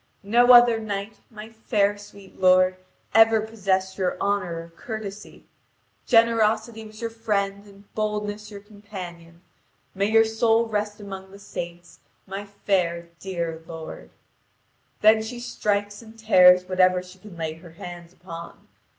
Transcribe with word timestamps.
No 0.23 0.51
other 0.51 0.79
knight, 0.79 1.19
my 1.29 1.47
fair 1.49 1.95
sweet 1.95 2.39
lord, 2.41 2.75
ever 3.13 3.39
possessed 3.39 3.99
your 3.99 4.17
honour 4.19 4.55
or 4.63 4.73
courtesy. 4.75 5.45
Generosity 6.07 6.83
was 6.87 7.01
your 7.01 7.11
friend 7.11 7.65
and 7.67 7.93
boldness 7.93 8.49
your 8.49 8.61
companion. 8.61 9.41
May 9.93 10.07
your 10.09 10.25
soul 10.25 10.65
rest 10.65 10.99
among 10.99 11.29
the 11.29 11.37
saints, 11.37 11.99
my 12.25 12.45
fair 12.45 13.09
dear 13.19 13.61
lord." 13.67 14.09
Then 15.01 15.21
she 15.21 15.39
strikes 15.39 16.01
and 16.01 16.17
tears 16.17 16.67
whatever 16.67 17.03
she 17.03 17.19
can 17.19 17.37
lay 17.37 17.53
her 17.53 17.73
hands 17.73 18.11
upon. 18.11 18.67